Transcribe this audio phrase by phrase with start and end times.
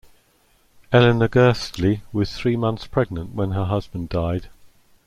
[0.91, 4.49] Eleanor Gerstley was three months pregnant when her husband died.